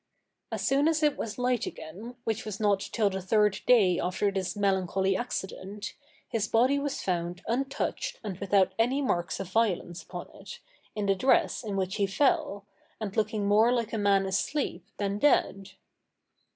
As 0.51 0.65
soon 0.65 0.87
as 0.87 1.03
it 1.03 1.15
was 1.15 1.37
light 1.37 1.67
again, 1.67 2.15
which 2.23 2.43
was 2.43 2.59
not 2.59 2.79
till 2.79 3.11
the 3.11 3.21
third 3.21 3.59
day 3.67 3.99
after 3.99 4.31
this 4.31 4.55
melancholy 4.55 5.15
accident, 5.15 5.93
his 6.27 6.47
body 6.47 6.79
was 6.79 7.03
found 7.03 7.43
untouched 7.45 8.19
and 8.23 8.35
without 8.39 8.73
any 8.79 8.99
marks 8.99 9.39
of 9.39 9.51
violence 9.51 10.01
upon 10.01 10.27
it, 10.33 10.57
in 10.95 11.05
the 11.05 11.13
dress 11.13 11.63
in 11.63 11.75
which 11.77 11.97
he 11.97 12.07
fell, 12.07 12.65
and 12.99 13.15
looking 13.15 13.45
more 13.45 13.71
like 13.71 13.93
a 13.93 13.99
man 13.99 14.25
asleep 14.25 14.87
than 14.97 15.19
dead. 15.19 15.73